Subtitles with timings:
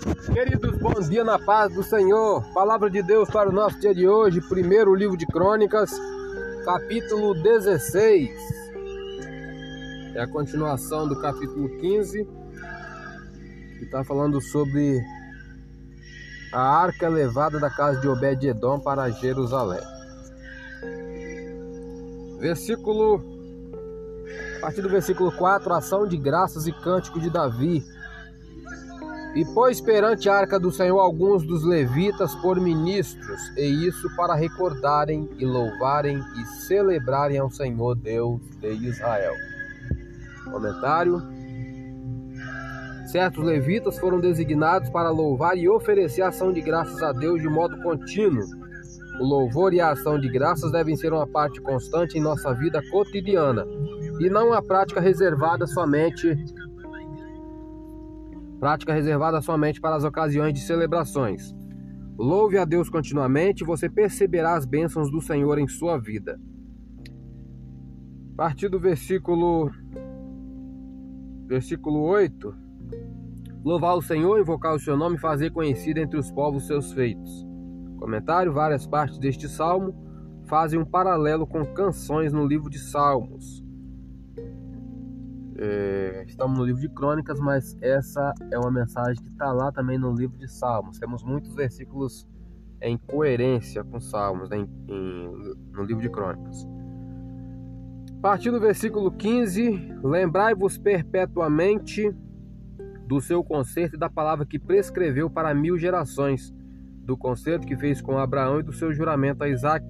[0.00, 2.42] Queridos, bom dia na paz do Senhor.
[2.54, 5.90] Palavra de Deus para o nosso dia de hoje, primeiro livro de Crônicas,
[6.64, 8.30] capítulo 16.
[10.14, 12.26] É a continuação do capítulo 15,
[13.78, 14.98] que está falando sobre
[16.54, 19.82] a arca levada da casa de Obed-Edom para Jerusalém.
[22.38, 23.38] Versículo
[24.56, 27.82] a partir do versículo 4, ação de graças e cântico de Davi.
[29.34, 34.34] E pôs perante a arca do Senhor alguns dos levitas por ministros, e isso para
[34.34, 39.34] recordarem e louvarem e celebrarem ao Senhor Deus de Israel.
[40.50, 41.22] Comentário:
[43.06, 47.80] Certos levitas foram designados para louvar e oferecer ação de graças a Deus de modo
[47.82, 48.44] contínuo.
[49.20, 52.80] O louvor e a ação de graças devem ser uma parte constante em nossa vida
[52.90, 53.66] cotidiana
[54.20, 56.36] e não uma prática reservada somente
[58.60, 61.54] prática reservada somente para as ocasiões de celebrações.
[62.18, 66.38] Louve a Deus continuamente e você perceberá as bênçãos do Senhor em sua vida.
[68.34, 69.70] A partir do versículo
[71.46, 72.54] versículo 8,
[73.64, 77.46] louvar o Senhor, invocar o seu nome fazer conhecido entre os povos seus feitos.
[77.98, 79.94] Comentário: várias partes deste salmo
[80.46, 83.64] fazem um paralelo com canções no livro de Salmos.
[85.62, 89.98] É, estamos no livro de Crônicas, mas essa é uma mensagem que está lá também
[89.98, 90.98] no livro de Salmos.
[90.98, 92.26] Temos muitos versículos
[92.80, 96.66] em coerência com Salmos né, em, em, no livro de Crônicas.
[98.16, 102.10] A partir do versículo 15: Lembrai-vos perpetuamente
[103.06, 106.54] do seu concerto e da palavra que prescreveu para mil gerações,
[107.04, 109.84] do concerto que fez com Abraão e do seu juramento a Isaac,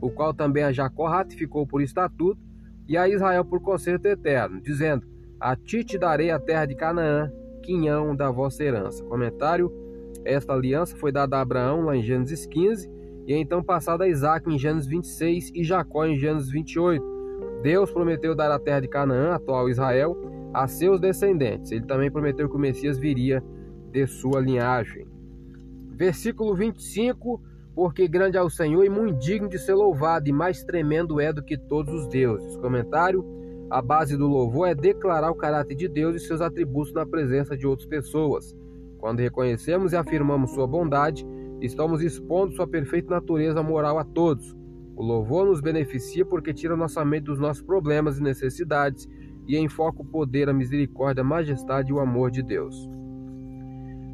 [0.00, 2.40] o qual também a Jacó ratificou por estatuto
[2.88, 5.09] e a Israel por concerto eterno, dizendo:
[5.40, 9.02] A ti te darei a terra de Canaã, quinhão da vossa herança.
[9.04, 9.72] Comentário:
[10.22, 12.90] Esta aliança foi dada a Abraão lá em Gênesis 15
[13.26, 17.02] e então passada a Isaac em Gênesis 26 e Jacó em Gênesis 28.
[17.62, 20.14] Deus prometeu dar a terra de Canaã, atual Israel,
[20.52, 21.72] a seus descendentes.
[21.72, 23.42] Ele também prometeu que o Messias viria
[23.90, 25.06] de sua linhagem.
[25.96, 27.40] Versículo 25
[27.74, 31.32] porque grande é o Senhor e muito digno de ser louvado, e mais tremendo é
[31.32, 32.56] do que todos os deuses.
[32.58, 33.24] Comentário:
[33.70, 37.56] a base do louvor é declarar o caráter de Deus e seus atributos na presença
[37.56, 38.56] de outras pessoas.
[38.98, 41.26] Quando reconhecemos e afirmamos sua bondade,
[41.60, 44.56] estamos expondo sua perfeita natureza moral a todos.
[44.96, 49.08] O louvor nos beneficia porque tira nossa mente dos nossos problemas e necessidades
[49.46, 52.88] e enfoca o poder, a misericórdia, a majestade e o amor de Deus.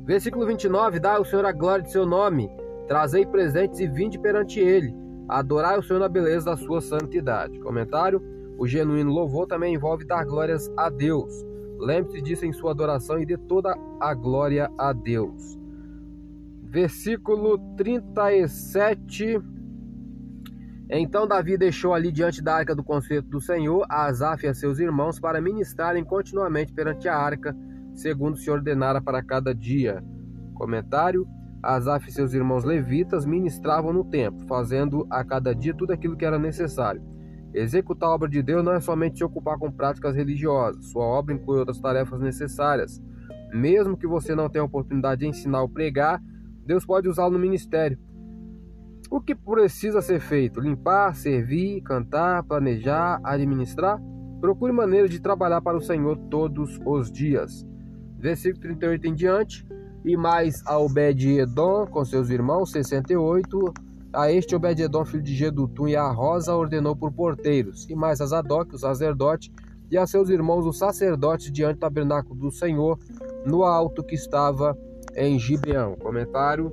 [0.05, 2.49] Versículo 29: Dá ao Senhor a glória de seu nome
[2.87, 4.95] Trazei presentes e vinde perante ele.
[5.29, 7.59] Adorai o Senhor na beleza da sua santidade.
[7.59, 8.23] Comentário:
[8.59, 11.45] O genuíno louvor também envolve dar glórias a Deus.
[11.79, 15.59] Lembre-se disso em sua adoração e dê toda a glória a Deus.
[16.63, 19.41] Versículo 37.
[20.89, 24.55] Então Davi deixou ali diante da arca do concerto do Senhor a Asaf e a
[24.55, 27.55] seus irmãos para ministrarem continuamente perante a arca,
[27.93, 30.03] segundo se ordenara para cada dia.
[30.55, 31.27] Comentário:
[31.63, 36.25] Asaf e seus irmãos levitas ministravam no templo, fazendo a cada dia tudo aquilo que
[36.25, 37.03] era necessário.
[37.57, 41.35] Executar a obra de Deus não é somente se ocupar com práticas religiosas, sua obra
[41.35, 43.03] inclui outras tarefas necessárias.
[43.51, 46.23] Mesmo que você não tenha oportunidade de ensinar ou pregar,
[46.67, 47.99] Deus pode usá-lo no ministério.
[49.11, 50.61] O que precisa ser feito?
[50.61, 53.99] Limpar, servir, cantar, planejar, administrar?
[54.39, 57.67] Procure maneiras de trabalhar para o Senhor todos os dias.
[58.19, 59.67] Versículo 38 em diante
[60.05, 63.86] e mais a Obed-Edom com seus irmãos, 68.
[64.17, 68.25] A este Obed-Edom, filho de Gedutum, e a Rosa ordenou por porteiros, e mais a
[68.25, 69.53] Zadok, o sacerdote,
[69.91, 72.99] e a seus irmãos, os sacerdotes, diante do tabernáculo do Senhor,
[73.45, 74.75] no alto que estava
[75.15, 75.97] em Gibeão.
[75.97, 76.73] Comentário: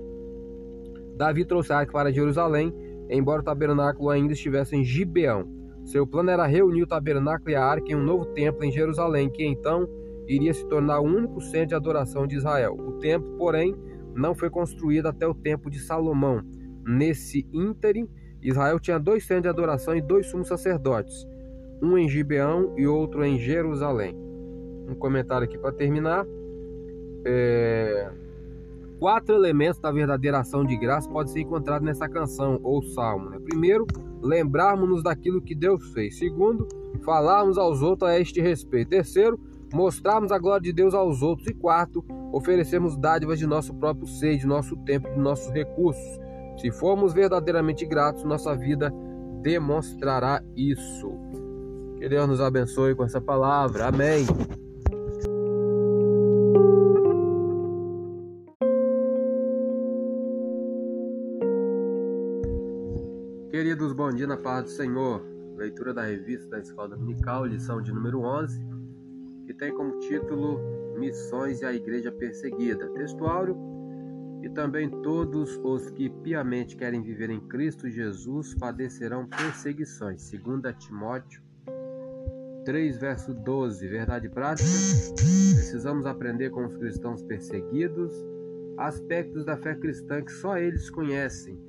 [1.17, 2.73] Davi trouxe a arca para Jerusalém,
[3.09, 5.45] embora o tabernáculo ainda estivesse em Gibeão.
[5.83, 9.29] Seu plano era reunir o tabernáculo e a arca em um novo templo em Jerusalém,
[9.29, 9.85] que então
[10.29, 12.73] iria se tornar o único centro de adoração de Israel.
[12.73, 13.75] O templo, porém,
[14.15, 16.41] não foi construído até o tempo de Salomão.
[16.85, 18.09] Nesse ínterim,
[18.41, 21.27] Israel tinha dois centros de adoração e dois sumos sacerdotes,
[21.81, 24.15] um em Gibeão e outro em Jerusalém.
[24.87, 26.25] Um comentário aqui para terminar.
[27.25, 28.11] É...
[28.99, 33.29] Quatro elementos da verdadeira ação de graça podem ser encontrados nessa canção ou salmo.
[33.29, 33.39] Né?
[33.39, 33.85] Primeiro,
[34.21, 36.17] lembrarmos-nos daquilo que Deus fez.
[36.17, 36.67] Segundo,
[37.03, 38.89] falarmos aos outros a este respeito.
[38.89, 39.37] Terceiro,
[39.73, 41.47] mostrarmos a glória de Deus aos outros.
[41.47, 46.22] E quarto, oferecermos dádivas de nosso próprio ser, de nosso tempo, de nossos recursos.
[46.57, 48.91] Se formos verdadeiramente gratos, nossa vida
[49.41, 51.11] demonstrará isso.
[51.97, 53.87] Que Deus nos abençoe com essa palavra.
[53.87, 54.25] Amém.
[63.49, 65.21] Queridos, bom dia na paz do Senhor.
[65.55, 68.59] Leitura da revista da Escola Dominical, lição de número 11,
[69.45, 70.59] que tem como título
[70.97, 72.89] Missões e a Igreja Perseguida.
[72.89, 73.55] Textuário
[74.43, 80.29] e também todos os que piamente querem viver em Cristo Jesus padecerão perseguições.
[80.29, 81.41] 2 Timóteo
[82.65, 83.87] 3, verso 12.
[83.87, 84.67] Verdade prática.
[85.15, 88.13] Precisamos aprender com os cristãos perseguidos
[88.77, 91.59] aspectos da fé cristã que só eles conhecem,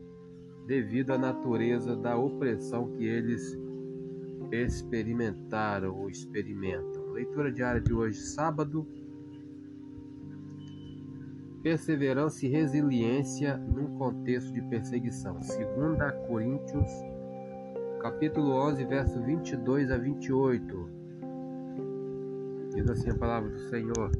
[0.66, 3.56] devido à natureza da opressão que eles
[4.50, 7.10] experimentaram ou experimentam.
[7.12, 8.86] Leitura diária de hoje, sábado.
[11.64, 15.32] Perseverança e resiliência num contexto de perseguição.
[15.32, 15.46] 2
[16.26, 16.90] Coríntios,
[18.02, 20.88] capítulo 11, verso 22 a 28.
[22.74, 24.10] Diz assim a palavra do Senhor.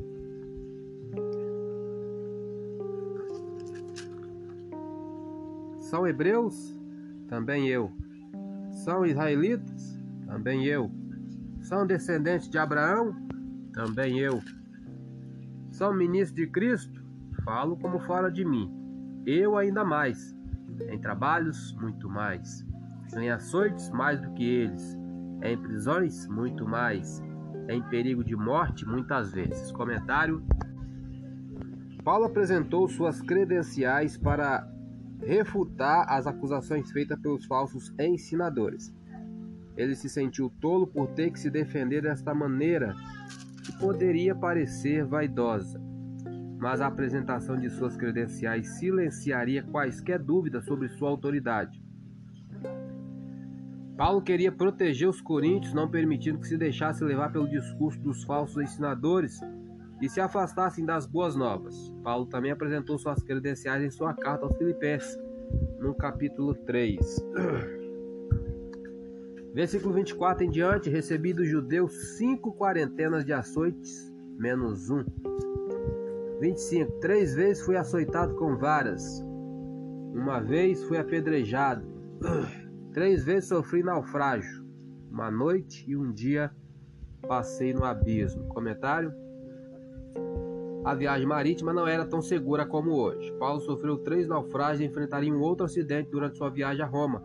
[5.81, 6.75] São hebreus?
[7.29, 7.93] Também eu.
[8.73, 10.01] São israelitas?
[10.25, 10.91] Também eu.
[11.61, 13.15] São descendentes de Abraão?
[13.75, 14.41] Também eu.
[15.71, 17.04] São ministros de Cristo?
[17.45, 18.73] Falo como fora de mim.
[19.27, 20.35] Eu ainda mais.
[20.91, 22.67] Em trabalhos, muito mais.
[23.15, 24.99] Em açoites, mais do que eles.
[25.43, 27.23] Em prisões, muito mais.
[27.69, 29.71] Em perigo de morte, muitas vezes.
[29.73, 30.43] Comentário.
[32.03, 34.67] Paulo apresentou suas credenciais para
[35.21, 38.95] refutar as acusações feitas pelos falsos ensinadores.
[39.77, 42.95] Ele se sentiu tolo por ter que se defender desta maneira,
[43.65, 45.81] que poderia parecer vaidosa,
[46.65, 51.79] mas a apresentação de suas credenciais silenciaria quaisquer dúvidas sobre sua autoridade.
[53.99, 58.63] Paulo queria proteger os coríntios, não permitindo que se deixasse levar pelo discurso dos falsos
[58.63, 59.43] ensinadores
[60.01, 61.93] e se afastassem das boas novas.
[62.03, 65.19] Paulo também apresentou suas credenciais em sua carta aos Filipenses,
[65.79, 66.99] no capítulo 3.
[69.53, 75.05] Versículo 24 em diante: Recebi dos judeus cinco quarentenas de açoites, menos um.
[76.45, 77.01] 25.
[77.01, 79.25] Três vezes fui açoitado com varas.
[80.13, 81.87] Uma vez fui apedrejado.
[82.93, 84.63] Três vezes sofri naufrágio.
[85.11, 86.51] Uma noite e um dia
[87.27, 88.47] passei no abismo.
[88.49, 89.11] Comentário:
[90.85, 93.33] a viagem marítima não era tão segura como hoje.
[93.39, 97.25] Paulo sofreu três naufrágios e enfrentaria um outro acidente durante sua viagem a Roma,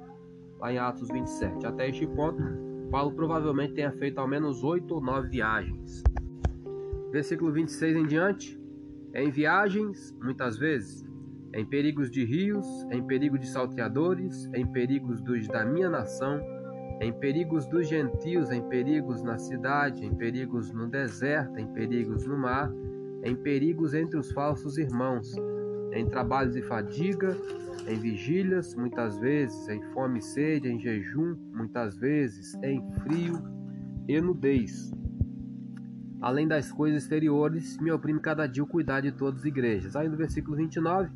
[0.62, 1.66] lá em Atos 27.
[1.66, 2.42] Até este ponto,
[2.90, 6.04] Paulo provavelmente tenha feito ao menos oito ou nove viagens.
[7.12, 8.59] Versículo 26 em diante.
[9.14, 11.04] Em viagens, muitas vezes,
[11.54, 16.40] em perigos de rios, em perigo de salteadores, em perigos dos da minha nação,
[17.02, 22.38] em perigos dos gentios, em perigos na cidade, em perigos no deserto, em perigos no
[22.38, 22.72] mar,
[23.24, 25.34] em perigos entre os falsos irmãos,
[25.94, 27.36] em trabalhos e fadiga,
[27.88, 33.42] em vigílias, muitas vezes, em fome e sede, em jejum, muitas vezes, em frio
[34.08, 34.92] e nudez.
[36.22, 39.96] Além das coisas exteriores, me oprime cada dia o cuidar de todas as igrejas.
[39.96, 41.10] Aí no versículo 29,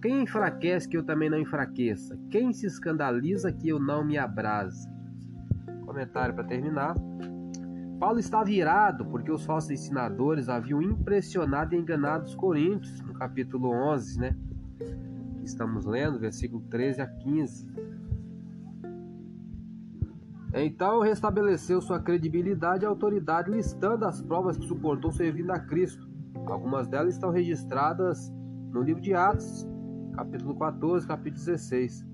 [0.00, 2.16] quem enfraquece que eu também não enfraqueça?
[2.30, 4.88] Quem se escandaliza que eu não me abrase?
[5.84, 6.94] Comentário para terminar.
[7.98, 13.70] Paulo estava irado porque os falsos ensinadores haviam impressionado e enganado os coríntios, no capítulo
[13.70, 14.36] 11, né?
[15.42, 17.66] Estamos lendo, versículo 13 a 15.
[20.56, 26.08] Então restabeleceu sua credibilidade e autoridade, listando as provas que suportou servindo a Cristo.
[26.46, 28.32] Algumas delas estão registradas
[28.70, 29.66] no livro de Atos,
[30.14, 32.06] capítulo 14, capítulo 16.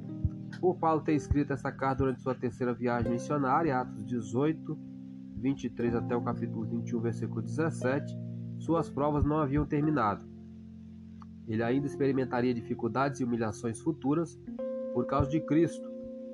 [0.59, 4.79] Por Paulo ter escrito essa carta durante sua terceira viagem missionária, Atos 18,
[5.37, 8.17] 23 até o capítulo 21, versículo 17,
[8.59, 10.27] suas provas não haviam terminado.
[11.47, 14.41] Ele ainda experimentaria dificuldades e humilhações futuras
[14.95, 15.90] por causa de Cristo.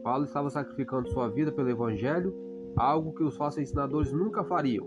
[0.06, 2.32] Paulo estava sacrificando sua vida pelo Evangelho,
[2.76, 4.86] algo que os falsos ensinadores nunca fariam.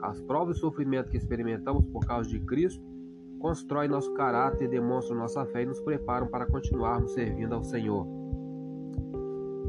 [0.00, 2.82] As provas e sofrimento que experimentamos por causa de Cristo
[3.38, 8.06] constroem nosso caráter, demonstram nossa fé e nos preparam para continuarmos servindo ao Senhor.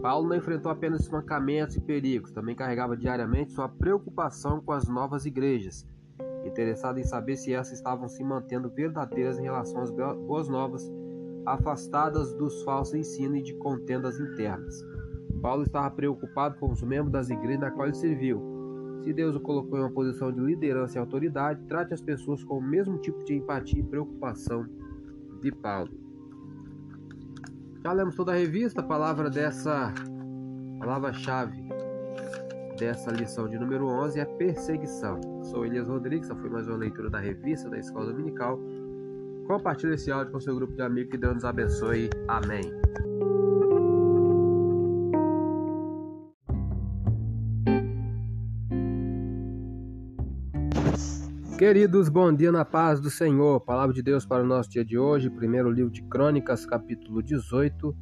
[0.01, 5.25] Paulo não enfrentou apenas espancamentos e perigos, também carregava diariamente sua preocupação com as novas
[5.25, 5.85] igrejas,
[6.45, 10.89] interessado em saber se essas estavam se mantendo verdadeiras em relação às boas novas,
[11.45, 14.83] afastadas dos falsos ensinos e de contendas internas.
[15.41, 18.41] Paulo estava preocupado com os membros das igrejas na qual ele serviu.
[19.03, 22.57] Se Deus o colocou em uma posição de liderança e autoridade, trate as pessoas com
[22.57, 24.65] o mesmo tipo de empatia e preocupação
[25.41, 25.91] de Paulo.
[27.83, 29.93] Já lemos toda a revista, a palavra dessa
[30.79, 31.65] palavra-chave
[32.75, 35.19] dessa lição de número 11 é perseguição.
[35.43, 38.59] Sou Elias Rodrigues, essa foi mais uma leitura da revista da Escola Dominical.
[39.47, 41.11] Compartilhe esse áudio com seu grupo de amigos.
[41.11, 42.09] Que Deus nos abençoe.
[42.27, 42.63] Amém.
[51.57, 53.61] Queridos, bom dia na paz do Senhor.
[53.61, 57.95] Palavra de Deus para o nosso dia de hoje, primeiro livro de Crônicas, capítulo 18.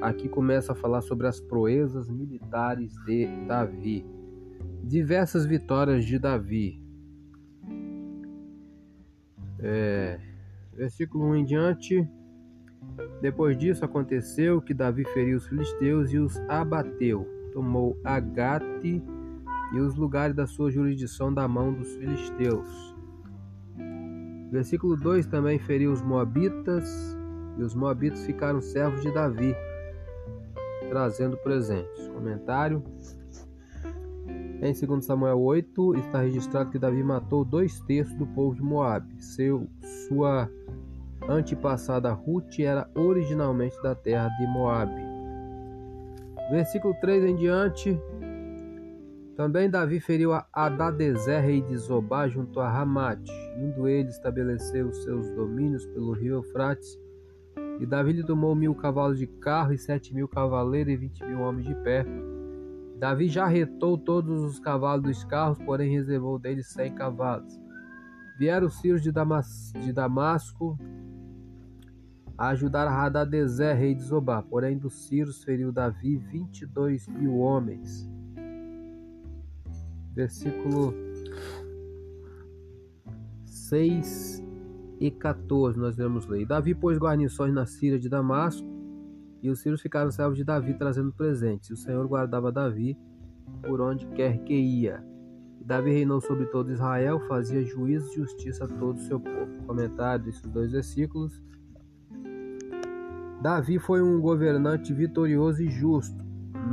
[0.00, 4.04] Aqui começa a falar sobre as proezas militares de Davi.
[4.82, 6.82] Diversas vitórias de Davi.
[9.60, 10.18] É,
[10.78, 12.08] versículo 1 em diante.
[13.20, 17.26] Depois disso aconteceu que Davi feriu os filisteus e os abateu.
[17.52, 19.02] Tomou Agate
[19.74, 22.96] e os lugares da sua jurisdição da mão dos filisteus.
[24.50, 27.14] Versículo 2 também feriu os moabitas,
[27.58, 29.54] e os moabitas ficaram servos de Davi,
[30.88, 32.08] trazendo presentes.
[32.08, 32.82] Comentário.
[34.60, 39.22] Em 2 Samuel 8 está registrado que Davi matou dois terços do povo de Moabe.
[39.22, 39.68] Seu,
[40.08, 40.50] sua
[41.28, 45.00] antepassada Ruth era originalmente da terra de Moabe.
[46.50, 47.96] Versículo 3 em diante,
[49.36, 53.30] também Davi feriu a Adadezer, rei de Zobá, junto a Ramate.
[53.56, 56.98] Indo ele estabelecer os seus domínios pelo rio Eufrates.
[57.78, 61.42] E Davi lhe tomou mil cavalos de carro e sete mil cavaleiros e vinte mil
[61.42, 62.04] homens de pé.
[62.98, 67.58] Davi já retou todos os cavalos dos carros, porém reservou deles cem cavalos.
[68.38, 70.78] Vieram os filhos de, Damas, de Damasco
[72.36, 74.42] a ajudar a Hadadezer, rei de Zobá.
[74.42, 78.08] Porém, dos Círios feriu Davi vinte e dois mil homens
[80.18, 80.92] versículo
[83.46, 84.44] 6
[84.98, 86.44] e 14 nós vamos ler.
[86.44, 88.66] Davi pôs guarnições na Síria de Damasco,
[89.42, 91.70] e os sírios ficaram servos de Davi trazendo presentes.
[91.70, 92.98] E o Senhor guardava Davi
[93.62, 95.04] por onde quer que ia.
[95.60, 99.62] E Davi reinou sobre todo Israel, fazia juízo e justiça a todo o seu povo.
[99.66, 101.42] Comentário desses dois versículos.
[103.40, 106.26] Davi foi um governante vitorioso e justo.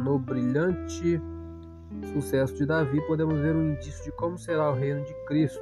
[0.03, 1.21] No brilhante
[2.11, 5.61] sucesso de Davi, podemos ver um indício de como será o reino de Cristo,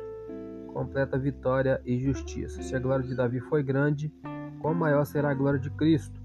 [0.74, 2.62] completa vitória e justiça.
[2.64, 4.14] Se a glória de Davi foi grande,
[4.60, 6.23] quão maior será a glória de Cristo?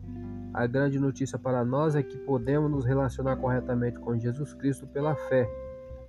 [0.53, 5.15] A grande notícia para nós é que podemos nos relacionar corretamente com Jesus Cristo pela
[5.15, 5.49] fé.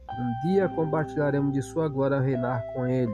[0.09, 3.13] Um dia compartilharemos de sua glória reinar com ele.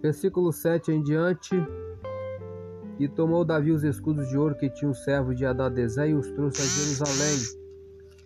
[0.00, 1.54] Versículo 7 em diante.
[2.98, 6.30] E tomou Davi os escudos de ouro que tinha o servo de Adadezé e os
[6.30, 7.62] trouxe a Jerusalém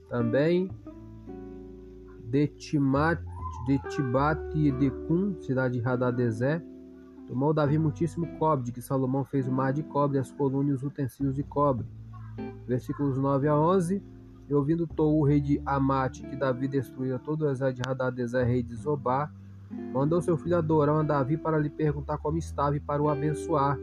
[0.08, 0.70] também
[2.24, 3.20] de Timat,
[3.66, 6.62] de Tibate e de Cum, cidade de Hadadezé,
[7.26, 10.72] tomou Davi muitíssimo cobre, de que Salomão fez o mar de cobre, as colunas e
[10.72, 11.86] os utensílios de cobre.
[12.66, 14.02] Versículos 9 a 11.
[14.48, 18.62] E ouvindo Tou, rei de Amate, que Davi destruía todo o exército de Hadadezé, rei
[18.62, 19.28] de Zobá,
[19.92, 23.76] mandou seu filho Adorão a Davi para lhe perguntar como estava e para o abençoar,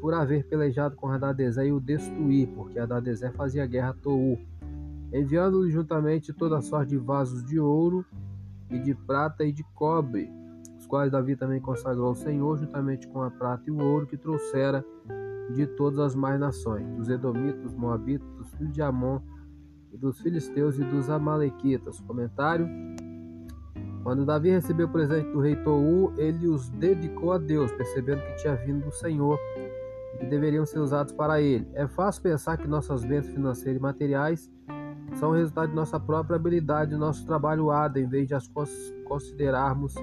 [0.00, 4.38] por haver pelejado com Hadadezé e o destruir, porque Hadadezé fazia guerra a Tou
[5.12, 8.04] enviando-lhe juntamente toda sorte de vasos de ouro
[8.70, 10.30] e de prata e de cobre,
[10.92, 14.84] quais Davi também consagrou ao Senhor, juntamente com a prata e o ouro que trouxera
[15.54, 19.18] de todas as mais nações, dos Edomitas, dos Moabitas, dos filhos de Amon,
[19.90, 21.98] e dos filisteus e dos amalequitas.
[22.02, 22.68] Comentário:
[24.02, 28.36] Quando Davi recebeu o presente do rei Tou, ele os dedicou a Deus, percebendo que
[28.36, 29.38] tinha vindo do Senhor
[30.14, 31.66] e que deveriam ser usados para ele.
[31.72, 34.52] É fácil pensar que nossas bênçãos financeiras e materiais
[35.14, 38.46] são resultado de nossa própria habilidade, nosso trabalho árduo, em vez de as
[39.06, 39.94] considerarmos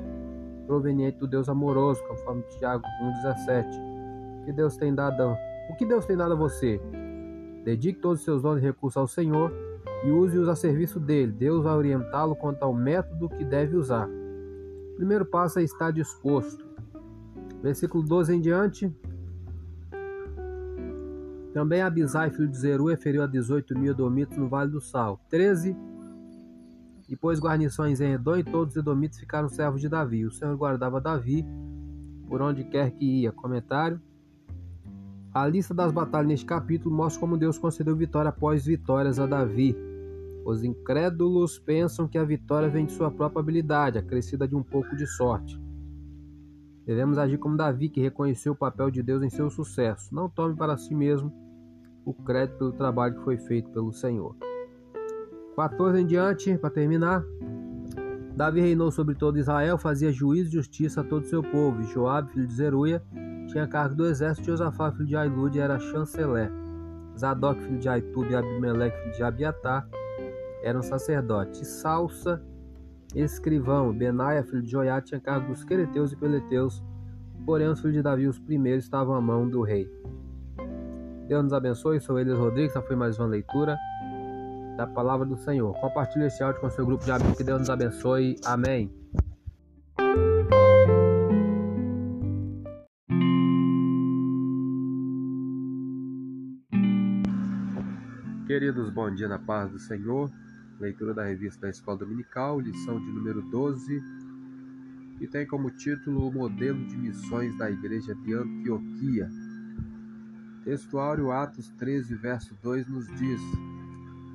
[0.70, 2.86] proveniente do Deus amoroso, conforme Tiago
[3.26, 4.46] 1,17.
[4.46, 5.36] Que Deus tem dado,
[5.68, 6.80] o que Deus tem dado a você?
[7.66, 9.52] Dedique todos os seus dons e recursos ao Senhor
[10.06, 11.32] e use-os a serviço dele.
[11.32, 14.08] Deus vai orientá-lo quanto ao método que deve usar.
[14.08, 16.64] O primeiro passo é estar disposto.
[17.64, 18.96] Versículo 12 em diante.
[21.52, 25.20] Também Abisai, filho de Zeru, feriu a 18 mil edomitas no Vale do Sal.
[25.30, 25.76] 13.
[27.10, 30.25] E pôs guarnições em Edom e todos os edomitas ficaram servos de Davi.
[30.25, 31.44] O Senhor guardava Davi
[32.28, 33.32] por onde quer que ia.
[33.32, 34.00] Comentário.
[35.34, 39.75] A lista das batalhas neste capítulo mostra como Deus concedeu vitória após vitórias a Davi.
[40.46, 44.96] Os incrédulos pensam que a vitória vem de sua própria habilidade, acrescida de um pouco
[44.96, 45.60] de sorte.
[46.86, 50.13] Devemos agir como Davi, que reconheceu o papel de Deus em seu sucesso.
[50.13, 51.32] Não tome para si mesmo
[52.04, 54.36] o crédito pelo trabalho que foi feito pelo Senhor.
[55.60, 57.22] 14 em diante, para terminar.
[58.34, 61.82] Davi reinou sobre todo Israel, fazia juízo e justiça a todo o seu povo.
[61.82, 63.04] E Joabe, filho de Zeruia,
[63.48, 64.48] tinha cargo do exército.
[64.48, 66.50] Josafá, filho de Ailude, era chanceler.
[67.18, 69.86] Zadok, filho de Aitube, e Abimeleque, filho de Abiatar,
[70.63, 71.68] eram sacerdotes.
[71.68, 72.42] Salsa,
[73.13, 73.92] escrivão.
[73.92, 76.82] Benaia, filho de Joiá, tinha cargo dos quereteus e peleteus.
[77.46, 79.92] Porém, os filhos de Davi, os primeiros, estavam à mão do rei.
[81.28, 82.00] Deus nos abençoe.
[82.00, 82.72] Sou Elias Rodrigues.
[82.72, 83.78] Essa foi mais uma leitura
[84.79, 85.77] da palavra do Senhor.
[85.81, 87.36] Compartilhe esse áudio com seu grupo de amigos.
[87.36, 88.38] Que Deus nos abençoe.
[88.45, 88.89] Amém.
[98.48, 100.31] Queridos, bom dia na paz do Senhor.
[100.79, 104.01] Leitura da revista da Escola Dominical, lição de número 12,
[105.17, 109.29] que tem como título O Modelo de Missões da Igreja de Antioquia.
[110.63, 113.41] Textuário Atos 13, verso 2 nos diz: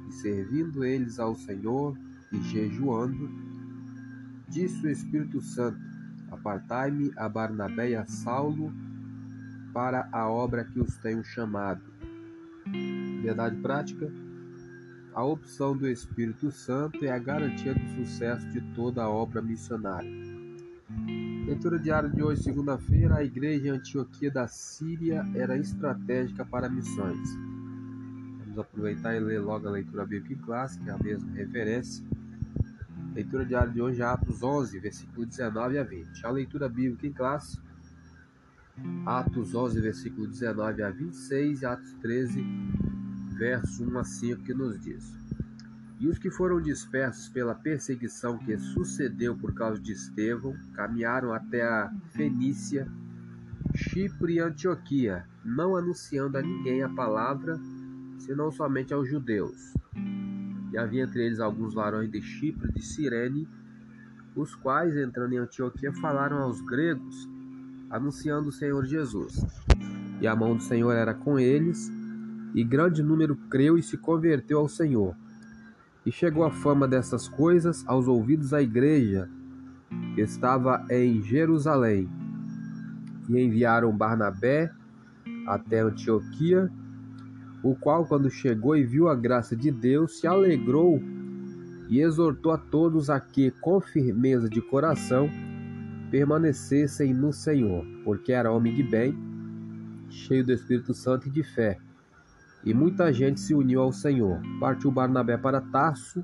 [0.09, 1.97] e servindo eles ao Senhor
[2.33, 3.31] e jejuando,
[4.49, 5.81] disse o Espírito Santo:
[6.31, 8.73] Apartai-me a Barnabé e a Saulo
[9.73, 11.83] para a obra que os tenho chamado.
[13.23, 14.11] Verdade prática:
[15.15, 20.11] a opção do Espírito Santo é a garantia do sucesso de toda a obra missionária.
[21.47, 27.29] Leitura diária de hoje, segunda-feira, a igreja em Antioquia da Síria era estratégica para missões.
[28.55, 32.07] Vamos aproveitar e ler logo a leitura bíblica clássica, é a mesma referência.
[33.13, 36.25] Leitura diária de hoje, Atos 11, versículo 19 a 20.
[36.25, 37.59] A leitura bíblica em classe,
[39.05, 42.45] Atos 11, versículo 19 a 26 e Atos 13,
[43.37, 45.13] verso 1 a 5, que nos diz:
[45.99, 51.65] E os que foram dispersos pela perseguição que sucedeu por causa de Estevão caminharam até
[51.65, 52.87] a Fenícia,
[53.75, 57.59] Chipre e Antioquia, não anunciando a ninguém a palavra,
[58.25, 59.75] senão somente aos judeus.
[60.73, 63.49] E havia entre eles alguns varões de Chipre de Cirene,
[64.35, 67.29] os quais, entrando em Antioquia, falaram aos gregos,
[67.91, 69.45] anunciando o Senhor Jesus.
[70.21, 71.93] E a mão do Senhor era com eles,
[72.55, 75.15] e grande número creu e se converteu ao Senhor.
[76.05, 79.29] E chegou a fama dessas coisas aos ouvidos da igreja,
[80.15, 82.09] que estava em Jerusalém.
[83.29, 84.73] E enviaram Barnabé
[85.47, 86.71] até Antioquia,
[87.65, 91.03] o qual, quando chegou e viu a graça de Deus, se alegrou
[91.89, 95.31] e exortou a todos a que, com firmeza de coração,
[96.11, 99.19] permanecessem no Senhor, porque era homem de bem,
[100.11, 101.79] cheio do Espírito Santo e de fé.
[102.63, 104.41] E muita gente se uniu ao Senhor.
[104.61, 106.23] Partiu Barnabé para Tarso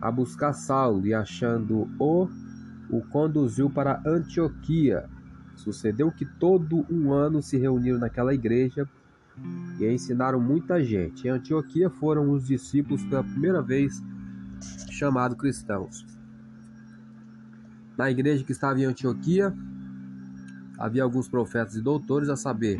[0.00, 2.28] a buscar Saulo e, achando-o,
[2.90, 5.08] o conduziu para Antioquia.
[5.54, 8.86] Sucedeu que todo um ano se reuniram naquela igreja
[9.78, 11.26] e ensinaram muita gente.
[11.26, 14.02] Em Antioquia foram os discípulos pela primeira vez
[14.90, 16.06] chamados cristãos.
[17.96, 19.54] Na igreja que estava em Antioquia,
[20.78, 22.78] havia alguns profetas e doutores, a saber,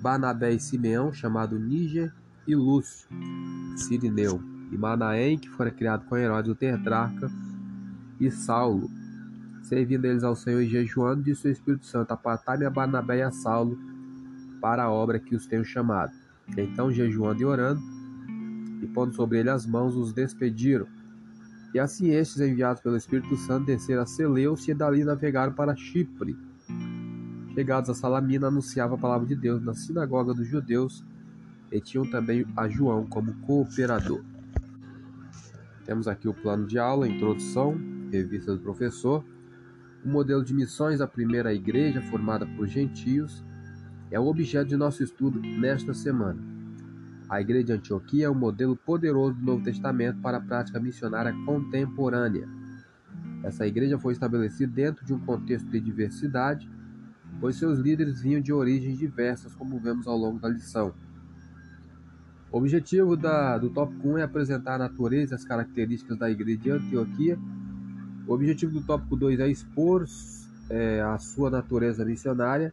[0.00, 2.12] Barnabé e Simeão, chamado Níger,
[2.46, 3.08] e Lúcio,
[3.76, 4.40] Sirineu,
[4.70, 7.30] e Manaém, que fora criado com Herodes o tetrarca,
[8.20, 8.90] e Saulo.
[9.62, 13.32] Servindo eles ao Senhor e jejuando, disse o Espírito Santo: Apartai-me a Barnabé e a
[13.32, 13.93] Saulo
[14.64, 16.10] para a obra que os tenho chamado.
[16.56, 17.82] Então, jejuando e orando,
[18.80, 20.86] e pondo sobre ele as mãos, os despediram.
[21.74, 26.34] E assim estes, enviados pelo Espírito Santo, desceram a Seleucia e dali navegaram para Chipre.
[27.52, 31.04] Chegados a Salamina, anunciava a palavra de Deus na sinagoga dos judeus
[31.70, 34.22] e tinham também a João como cooperador.
[35.84, 37.78] Temos aqui o plano de aula, introdução,
[38.10, 39.22] revista do professor,
[40.02, 43.44] o modelo de missões da primeira igreja formada por gentios,
[44.10, 46.38] é o objeto de nosso estudo nesta semana.
[47.28, 51.32] A Igreja de Antioquia é um modelo poderoso do Novo Testamento para a prática missionária
[51.44, 52.48] contemporânea.
[53.42, 56.70] Essa igreja foi estabelecida dentro de um contexto de diversidade,
[57.40, 60.94] pois seus líderes vinham de origens diversas, como vemos ao longo da lição.
[62.50, 66.60] O objetivo da, do tópico 1 é apresentar a natureza e as características da igreja
[66.60, 67.38] de Antioquia.
[68.26, 70.04] O objetivo do tópico 2 é expor
[70.70, 72.72] é, a sua natureza missionária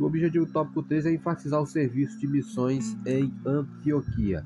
[0.00, 4.44] o objetivo do tópico 3 é enfatizar o serviço de missões em Antioquia.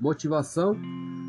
[0.00, 0.76] Motivação: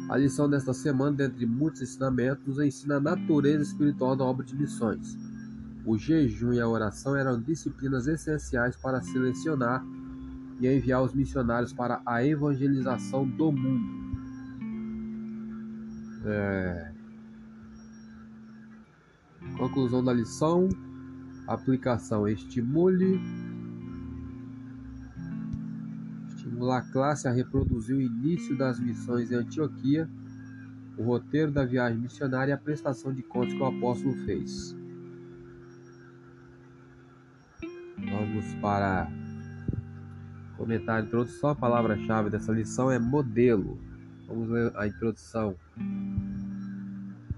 [0.10, 5.16] a lição desta semana, dentre muitos ensinamentos, ensina a natureza espiritual da obra de missões.
[5.86, 9.86] O jejum e a oração eram disciplinas essenciais para selecionar
[10.60, 14.00] e enviar os missionários para a evangelização do mundo.
[16.26, 16.92] É...
[19.58, 20.68] Conclusão da lição:
[21.50, 23.20] Aplicação: estimule
[26.30, 30.08] estimular a classe a reproduzir o início das missões em Antioquia,
[30.96, 34.76] o roteiro da viagem missionária e a prestação de contas que o apóstolo fez.
[37.98, 39.12] Vamos para
[40.56, 41.50] comentário introdução.
[41.50, 43.80] A palavra-chave dessa lição é modelo.
[44.28, 45.56] Vamos ler a introdução.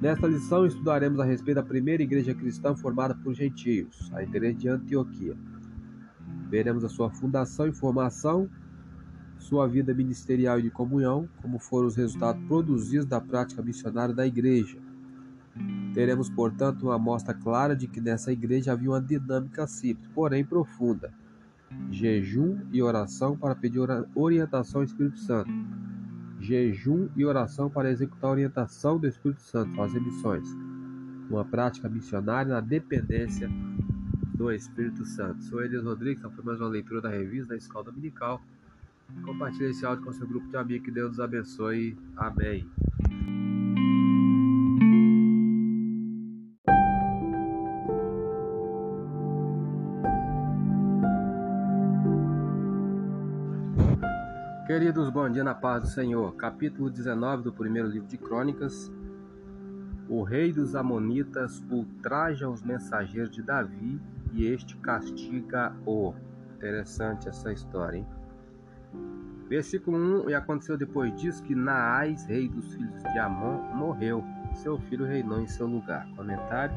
[0.02, 4.68] Nesta lição estudaremos a respeito da primeira igreja cristã formada por gentios, a igreja de
[4.68, 5.38] Antioquia.
[6.50, 8.50] Veremos a sua fundação e formação,
[9.38, 14.26] sua vida ministerial e de comunhão, como foram os resultados produzidos da prática missionária da
[14.26, 14.80] igreja.
[15.94, 21.14] Teremos, portanto, uma amostra clara de que nessa igreja havia uma dinâmica simples, porém profunda,
[21.92, 23.82] jejum e oração para pedir
[24.16, 25.52] orientação ao Espírito Santo,
[26.42, 30.48] jejum e oração para executar a orientação do Espírito Santo, fazer missões,
[31.30, 33.50] uma prática missionária na dependência
[34.34, 35.44] do Espírito Santo.
[35.44, 38.42] Sou Elias Rodrigues, foi mais uma leitura da revista da Escola Dominical.
[39.24, 41.98] Compartilhe esse áudio com seu grupo de amigos, que Deus nos abençoe.
[42.18, 42.68] Amém.
[54.72, 56.34] Queridos, bom dia na paz do Senhor.
[56.38, 58.90] Capítulo 19 do primeiro livro de Crônicas.
[60.08, 64.00] O rei dos Amonitas ultraja os mensageiros de Davi
[64.32, 66.14] e este castiga-o.
[66.56, 68.08] Interessante essa história, hein?
[69.50, 74.24] Versículo 1: E aconteceu depois disso que Naás, rei dos filhos de Amon, morreu.
[74.54, 76.08] Seu filho reinou em seu lugar.
[76.16, 76.74] Comentário: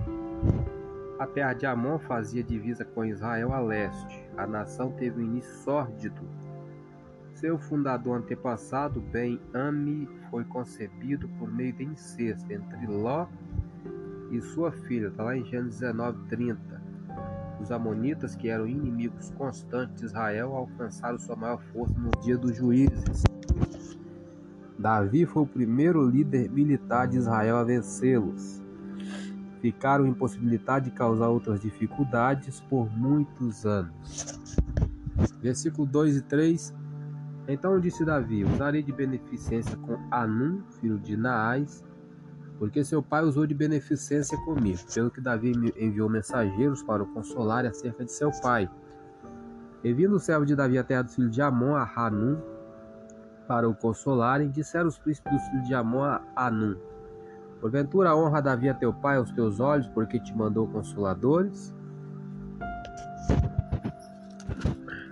[1.21, 4.21] A terra de Amon fazia divisa com Israel a leste.
[4.37, 6.29] A nação teve um início sórdido
[7.45, 13.27] seu fundador antepassado, Ben-Ami, foi concebido por meio de incesto entre Ló
[14.31, 16.83] e sua filha, está lá em Gênesis 19, 30.
[17.61, 22.57] Os amonitas, que eram inimigos constantes de Israel, alcançaram sua maior força no dia dos
[22.57, 23.25] juízes.
[24.79, 28.63] Davi foi o primeiro líder militar de Israel a vencê-los.
[29.61, 34.41] Ficaram impossibilitados de causar outras dificuldades por muitos anos.
[35.43, 36.84] Versículo 2 e 3
[37.47, 41.85] então disse Davi: Usarei de beneficência com Anum, filho de Naás,
[42.59, 44.79] porque seu pai usou de beneficência comigo.
[44.95, 48.71] Pelo que Davi enviou mensageiros para o consolar acerca de seu pai.
[49.83, 52.39] E vindo o servo de Davi à terra dos filhos de Amon, a Hanum,
[53.47, 56.77] para o consolarem, disseram os príncipes dos filhos de Amon a Anum:
[57.61, 61.75] Porventura honra Davi a teu pai aos teus olhos, porque te mandou consoladores?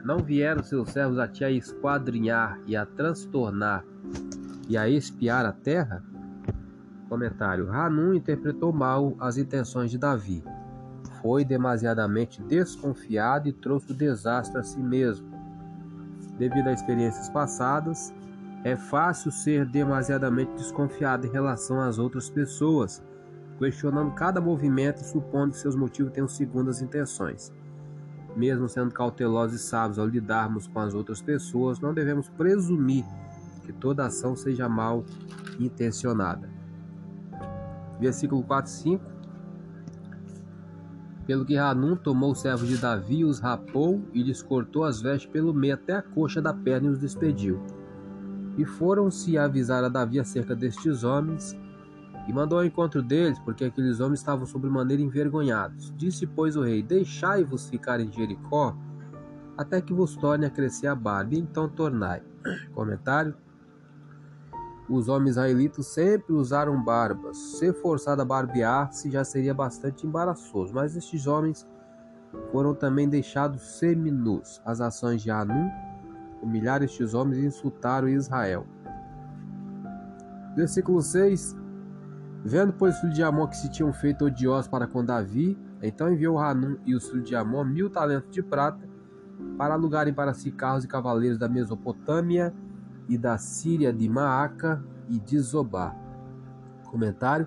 [0.05, 3.85] Não vieram seus servos a te a esquadrinhar e a transtornar
[4.69, 6.03] e a espiar a terra?
[7.09, 10.43] Comentário: Hanun interpretou mal as intenções de Davi.
[11.21, 15.31] Foi demasiadamente desconfiado e trouxe o desastre a si mesmo.
[16.37, 18.12] Devido a experiências passadas,
[18.65, 23.01] é fácil ser demasiadamente desconfiado em relação às outras pessoas,
[23.59, 27.53] questionando cada movimento e supondo que seus motivos tenham segundas intenções.
[28.37, 33.05] Mesmo sendo cautelosos e sábios ao lidarmos com as outras pessoas, não devemos presumir
[33.64, 35.05] que toda ação seja mal
[35.61, 36.49] intencionada.
[38.01, 39.12] Versículo 4 e 5
[41.27, 45.31] Pelo que Hanum tomou o servo de Davi, os rapou e lhes cortou as vestes
[45.31, 47.61] pelo meio até a coxa da perna e os despediu.
[48.59, 51.57] E foram-se avisar a Davi acerca destes homens,
[52.27, 55.93] e mandou ao encontro deles, porque aqueles homens estavam sobremaneira envergonhados.
[55.97, 58.77] Disse, pois, o rei: Deixai-vos ficar em Jericó,
[59.57, 62.23] até que vos torne a crescer a barba, e então tornai.
[62.75, 63.35] Comentário:
[64.89, 67.37] Os homens israelitas sempre usaram barbas.
[67.59, 71.67] Ser forçado a barbear-se já seria bastante embaraçoso, mas estes homens
[72.53, 74.63] foram também deixados seminus.
[74.65, 75.69] As ações de Anum
[76.41, 78.65] humilharam estes homens e insultaram Israel.
[80.55, 81.62] Versículo 6
[82.44, 86.12] Vendo, pois, os filhos de Amon que se tinham feito odiosos para com Davi, então
[86.12, 88.88] enviou Hanum e os filhos de Amon mil talentos de prata
[89.57, 92.52] para alugarem para si carros e cavaleiros da Mesopotâmia
[93.09, 95.94] e da Síria de Maaca e de Zobá.
[96.87, 97.46] Comentário: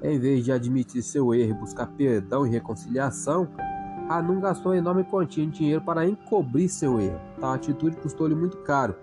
[0.00, 3.48] Em vez de admitir seu erro e buscar perdão e reconciliação,
[4.08, 7.20] Hanum gastou enorme quantia de dinheiro para encobrir seu erro.
[7.40, 8.94] Tal atitude custou-lhe muito caro.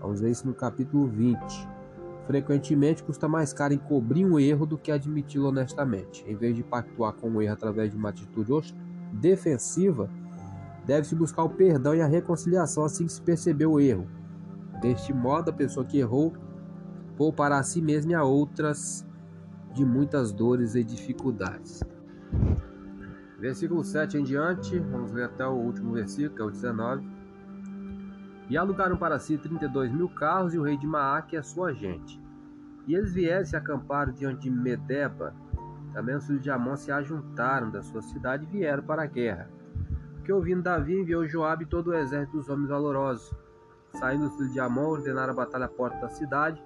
[0.00, 1.77] Vamos ver isso no capítulo 20.
[2.28, 6.22] Frequentemente custa mais caro encobrir um erro do que admiti-lo honestamente.
[6.28, 8.74] Em vez de pactuar com o erro através de uma atitude
[9.10, 10.10] defensiva,
[10.84, 14.06] deve-se buscar o perdão e a reconciliação assim que se perceber o erro.
[14.82, 16.34] Deste modo, a pessoa que errou
[17.16, 19.06] poupará a si mesma e a outras
[19.72, 21.82] de muitas dores e dificuldades.
[23.38, 27.17] Versículo 7 em diante, vamos ler até o último versículo, que é o 19.
[28.50, 31.38] E alugaram para si trinta e dois mil carros e o rei de Maaque e
[31.38, 32.20] a sua gente.
[32.86, 35.34] E eles vieram se acamparam diante de Medeba.
[35.92, 39.50] Também os filhos de Amon se ajuntaram da sua cidade e vieram para a guerra.
[40.24, 43.34] Que ouvindo Davi enviou Joabe e todo o exército dos homens valorosos.
[43.92, 46.62] Saindo os filhos de Amon, ordenaram a batalha à porta da cidade.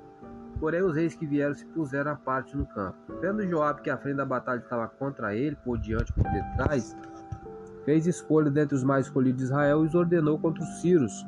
[0.61, 2.99] Porém, os reis que vieram se puseram à parte no campo.
[3.21, 6.97] Vendo Joabe que a frente da batalha estava contra ele, por diante por detrás,
[7.85, 11.27] fez escolha dentre os mais escolhidos de Israel e os ordenou contra os Círios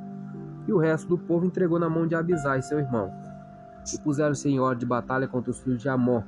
[0.67, 3.13] e o resto do povo entregou na mão de Abisai, seu irmão.
[3.93, 6.23] E puseram-se em ordem de batalha contra os filhos de Amon.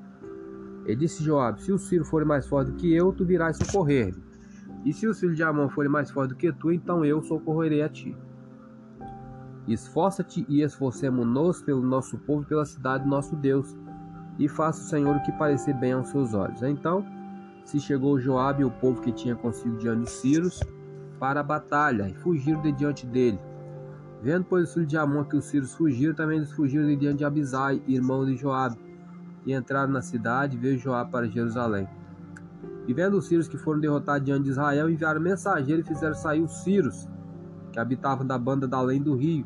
[0.86, 4.22] E disse Joab: Se o Ciro for mais forte do que eu, tu virás socorrer-lhe.
[4.84, 7.82] E se os filhos de Amon forem mais fortes do que tu, então eu socorrerei
[7.82, 8.16] a ti.
[9.66, 13.76] Esforça-te e esforcemo-nos pelo nosso povo e pela cidade do nosso Deus,
[14.38, 16.62] e faça o Senhor o que parecer bem aos seus olhos.
[16.62, 17.04] Então
[17.64, 20.60] se chegou Joabe e o povo que tinha consigo diante de Círios
[21.18, 23.40] para a batalha, e fugiram de diante dele.
[24.22, 27.18] Vendo, pois, os filhos de Amon que os sírios fugiram, também eles fugiram de diante
[27.18, 28.78] de Abisai, irmão de Joabe,
[29.44, 31.88] e entraram na cidade, e veio Joabe para Jerusalém.
[32.88, 36.40] E vendo os sírios que foram derrotados diante de Israel, enviaram mensageiro e fizeram sair
[36.40, 37.08] os sírios,
[37.72, 39.44] que habitavam da banda da além do rio.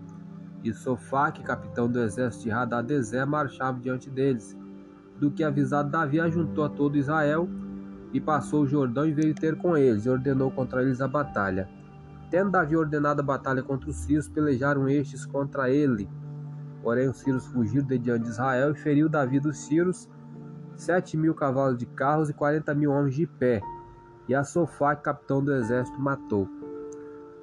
[0.62, 4.56] E Sofaque, capitão do exército de Hadadezé, marchava diante deles.
[5.18, 7.48] Do que avisado Davi, ajuntou a todo Israel,
[8.12, 11.68] e passou o Jordão e veio ter com eles, e ordenou contra eles a batalha.
[12.30, 16.08] Tendo Davi ordenado a batalha contra os sírios, pelejaram estes contra ele.
[16.82, 20.08] Porém, os sírios fugiram de diante de Israel e feriu Davi dos sírios
[20.76, 23.60] sete mil cavalos de carros e quarenta mil homens de pé.
[24.28, 26.48] E a Sofaque, capitão do exército, matou.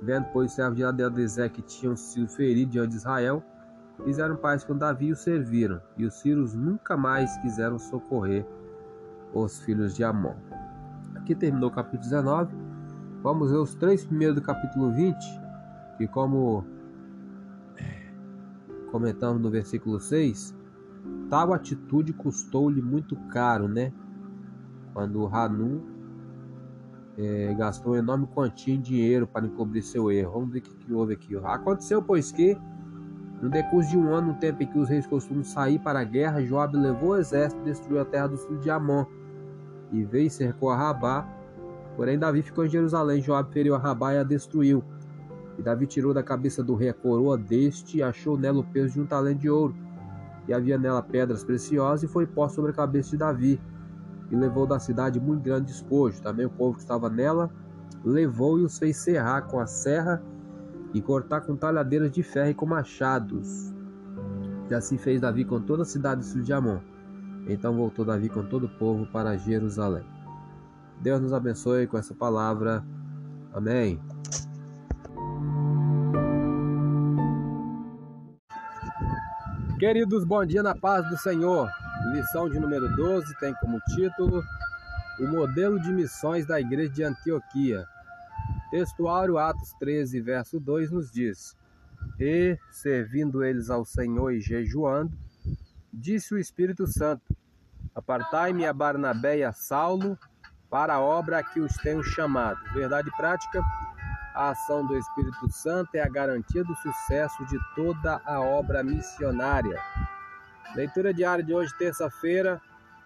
[0.02, 3.44] Vendo, pois, os servos de Adezé que tinham sido feridos diante de Israel,
[4.04, 5.82] fizeram paz com Davi e o serviram.
[5.98, 8.46] E os sírios nunca mais quiseram socorrer
[9.34, 10.36] os filhos de Amon.
[11.16, 12.67] Aqui terminou o capítulo 19.
[13.28, 15.18] Vamos ver os três primeiros do capítulo 20,
[15.98, 16.64] que como
[18.90, 20.56] comentamos no versículo 6,
[21.30, 23.92] tal atitude custou-lhe muito caro, né?
[24.94, 25.82] Quando Hanun
[27.18, 30.32] é, gastou enorme quantia em dinheiro para encobrir seu erro.
[30.32, 31.36] Vamos ver o que, que houve aqui.
[31.36, 32.58] Aconteceu, pois que,
[33.42, 36.06] no decurso de um ano, no tempo em que os reis costumam sair para a
[36.06, 39.06] guerra, Joab levou o exército e destruiu a terra dos filhos de Amon
[39.92, 41.37] e veio e cercou a Rabá.
[41.98, 43.22] Porém, Davi ficou em Jerusalém.
[43.22, 44.84] Joab feriu a Rabá e a destruiu.
[45.58, 48.94] E Davi tirou da cabeça do rei a coroa deste e achou nela o peso
[48.94, 49.76] de um talento de ouro.
[50.48, 53.60] E havia nela pedras preciosas e foi posto sobre a cabeça de Davi.
[54.30, 56.22] E levou da cidade muito grande despojo.
[56.22, 57.50] Também o povo que estava nela
[58.06, 60.22] levou e os fez serrar com a serra
[60.94, 63.74] e cortar com talhadeiras de ferro e com machados.
[64.70, 66.78] E assim fez Davi com toda a cidade de Amon.
[67.48, 70.04] Então voltou Davi com todo o povo para Jerusalém.
[71.02, 72.84] Deus nos abençoe com essa palavra.
[73.54, 74.00] Amém.
[79.80, 81.70] Queridos, bom dia na paz do Senhor.
[82.12, 84.44] Lição de número 12 tem como título
[85.20, 87.86] O modelo de missões da igreja de Antioquia.
[88.72, 91.56] Textuário Atos 13, verso 2 nos diz:
[92.20, 95.16] E, servindo eles ao Senhor e jejuando,
[95.94, 97.36] disse o Espírito Santo:
[97.94, 100.18] Apartai-me a Barnabé e a Saulo
[100.70, 102.60] para a obra a que os tenho chamado.
[102.74, 103.62] Verdade prática:
[104.34, 109.82] a ação do Espírito Santo é a garantia do sucesso de toda a obra missionária.
[110.76, 112.62] Leitura diária de hoje, terça-feira.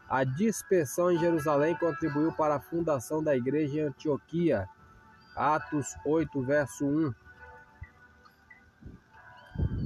[0.09, 4.67] A dispersão em Jerusalém contribuiu para a fundação da igreja em Antioquia.
[5.37, 7.13] Atos 8, verso 1.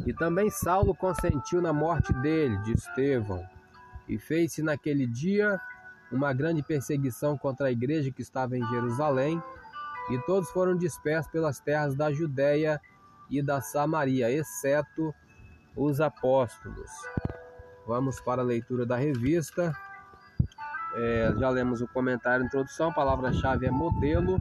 [0.08, 3.48] E também Saulo consentiu na morte dele, de Estevão.
[4.08, 5.62] E fez-se naquele dia
[6.16, 9.42] uma grande perseguição contra a igreja que estava em Jerusalém,
[10.10, 12.80] e todos foram dispersos pelas terras da Judéia
[13.30, 15.14] e da Samaria, exceto
[15.76, 16.92] os apóstolos.
[17.86, 19.76] Vamos para a leitura da revista.
[20.96, 24.40] É, já lemos o comentário, introdução, palavra-chave é modelo.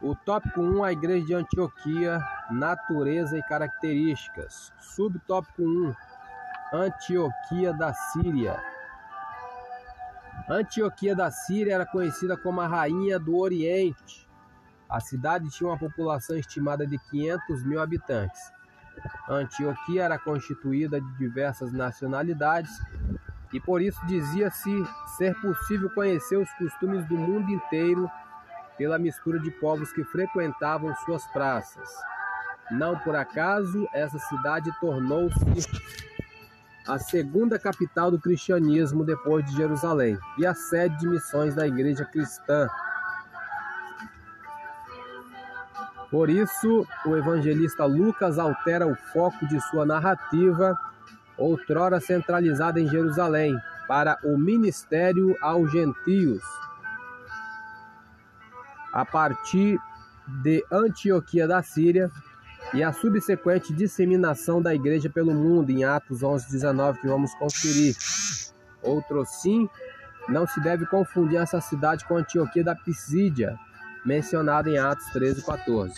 [0.00, 4.72] O tópico 1, a igreja de Antioquia, natureza e características.
[4.80, 5.94] Subtópico 1,
[6.72, 8.73] Antioquia da Síria.
[10.48, 14.28] Antioquia da Síria era conhecida como a Rainha do Oriente.
[14.88, 18.52] A cidade tinha uma população estimada de 500 mil habitantes.
[19.28, 22.70] Antioquia era constituída de diversas nacionalidades
[23.54, 24.70] e por isso dizia-se
[25.16, 28.10] ser possível conhecer os costumes do mundo inteiro
[28.76, 31.88] pela mistura de povos que frequentavam suas praças.
[32.70, 35.38] Não por acaso, essa cidade tornou-se
[36.86, 42.04] a segunda capital do cristianismo depois de Jerusalém e a sede de missões da igreja
[42.04, 42.68] cristã.
[46.10, 50.78] Por isso, o evangelista Lucas altera o foco de sua narrativa,
[51.36, 56.42] outrora centralizada em Jerusalém, para o ministério aos gentios.
[58.92, 59.78] A partir
[60.42, 62.10] de Antioquia da Síria,
[62.74, 67.94] e a subsequente disseminação da igreja pelo mundo em Atos 11, 19, que vamos conferir.
[68.82, 69.70] Outro sim,
[70.28, 73.56] não se deve confundir essa cidade com Antioquia da Pisídia,
[74.04, 75.94] mencionada em Atos 13, 14.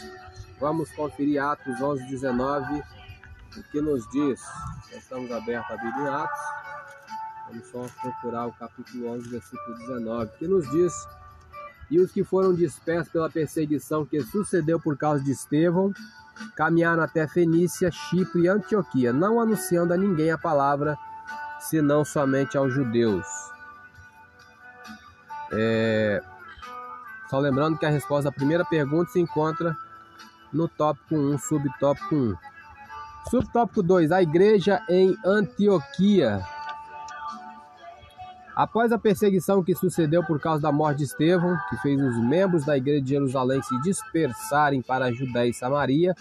[0.60, 2.82] Vamos conferir Atos 11, 19,
[3.56, 4.42] o que nos diz.
[4.94, 6.40] Estamos abertos a Bíblia em Atos.
[7.48, 10.92] Vamos só procurar o capítulo 11, versículo 19, que nos diz
[11.90, 15.92] e os que foram dispersos pela perseguição que sucedeu por causa de Estevão
[16.54, 20.96] caminharam até Fenícia, Chipre e Antioquia, não anunciando a ninguém a palavra,
[21.60, 23.26] senão somente aos judeus.
[25.52, 26.22] É...
[27.28, 29.76] Só lembrando que a resposta à primeira pergunta se encontra
[30.52, 32.36] no tópico 1, subtópico 1.
[33.30, 36.40] Subtópico 2: A igreja em Antioquia.
[38.56, 42.64] Após a perseguição que sucedeu por causa da morte de Estevão, que fez os membros
[42.64, 46.16] da igreja de Jerusalém se dispersarem para a Judéia e Samaria,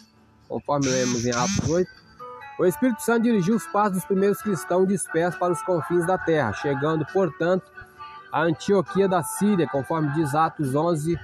[0.46, 1.90] conforme lemos em Atos 8,
[2.60, 6.52] o Espírito Santo dirigiu os passos dos primeiros cristãos dispersos para os confins da terra,
[6.52, 7.72] chegando, portanto,
[8.34, 11.18] a Antioquia da Síria, conforme diz Atos 11,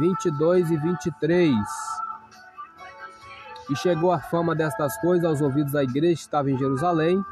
[0.00, 1.54] 22 e 23.
[3.70, 7.24] E chegou a fama destas coisas aos ouvidos da igreja que estava em Jerusalém,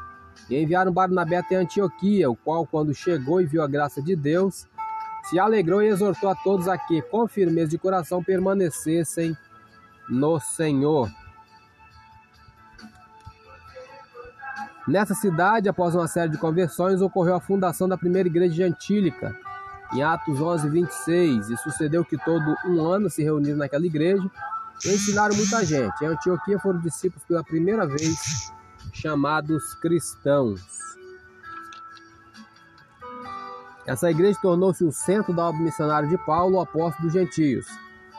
[0.49, 4.67] e enviaram Barnabé até Antioquia, o qual, quando chegou e viu a graça de Deus,
[5.29, 9.37] se alegrou e exortou a todos a que, com firmeza de coração, permanecessem
[10.09, 11.09] no Senhor.
[14.87, 19.37] Nessa cidade, após uma série de conversões, ocorreu a fundação da primeira igreja gentílica,
[19.93, 21.49] em Atos 11, 26.
[21.51, 24.27] E sucedeu que todo um ano se reuniram naquela igreja
[24.83, 26.03] e ensinaram muita gente.
[26.03, 28.51] Em Antioquia foram discípulos pela primeira vez
[28.99, 30.61] chamados cristãos.
[33.85, 37.65] Essa igreja tornou-se o centro da obra missionária de Paulo, apóstolo dos gentios.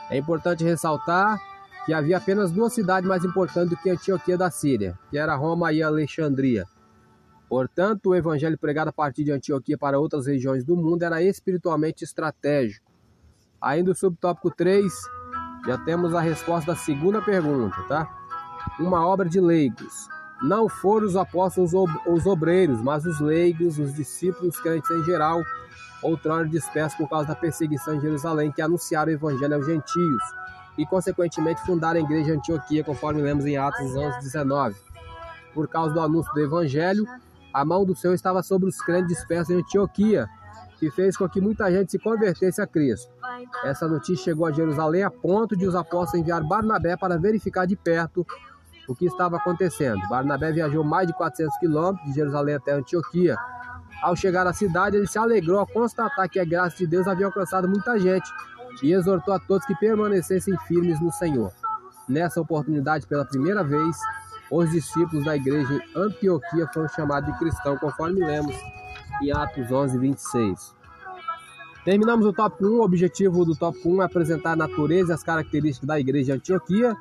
[0.09, 1.39] É importante ressaltar
[1.85, 5.71] que havia apenas duas cidades mais importantes do que Antioquia da Síria, que era Roma
[5.71, 6.65] e Alexandria.
[7.47, 12.03] Portanto, o evangelho pregado a partir de Antioquia para outras regiões do mundo era espiritualmente
[12.03, 12.91] estratégico.
[13.61, 14.91] Ainda o subtópico 3,
[15.65, 18.09] já temos a resposta da segunda pergunta, tá?
[18.79, 20.09] Uma obra de leigos.
[20.41, 21.71] Não foram os apóstolos
[22.07, 25.41] os obreiros, mas os leigos, os discípulos, os crentes em geral,
[26.01, 30.23] outrora dispersos por causa da perseguição em Jerusalém, que anunciaram o evangelho aos gentios
[30.77, 34.75] e, consequentemente, fundaram a igreja de Antioquia, conforme lemos em Atos 11, 19.
[35.53, 37.05] Por causa do anúncio do evangelho,
[37.53, 40.27] a mão do Senhor estava sobre os crentes dispersos em Antioquia,
[40.79, 43.11] que fez com que muita gente se convertesse a Cristo.
[43.63, 47.75] Essa notícia chegou a Jerusalém a ponto de os apóstolos enviar Barnabé para verificar de
[47.75, 48.25] perto
[48.87, 49.99] o que estava acontecendo.
[50.09, 53.35] Barnabé viajou mais de 400 quilômetros de Jerusalém até Antioquia.
[54.01, 57.27] Ao chegar à cidade, ele se alegrou ao constatar que a graça de Deus havia
[57.27, 58.29] alcançado muita gente
[58.81, 61.51] e exortou a todos que permanecessem firmes no Senhor.
[62.09, 63.97] Nessa oportunidade, pela primeira vez,
[64.51, 68.55] os discípulos da igreja em Antioquia foram chamados de cristãos, conforme lemos
[69.21, 70.75] em Atos 11, 26.
[71.83, 72.79] Terminamos o tópico 1.
[72.79, 76.31] O objetivo do tópico 1 é apresentar a natureza e as características da igreja de
[76.33, 76.95] Antioquia.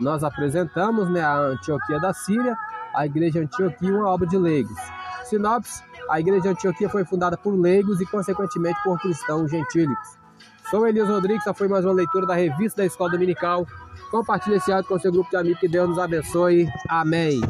[0.00, 2.56] Nós apresentamos né, a Antioquia da Síria,
[2.94, 4.76] a igreja Antioquia, uma obra de leigos.
[5.24, 10.18] Sinopse: a igreja Antioquia foi fundada por leigos e, consequentemente, por cristãos gentílicos.
[10.70, 13.66] Sou Elias Rodrigues, essa foi mais uma leitura da revista da Escola Dominical.
[14.10, 16.68] Compartilhe esse áudio com seu grupo de amigos, que Deus nos abençoe.
[16.88, 17.40] Amém.